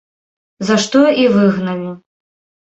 [0.69, 1.93] За што і выгналі.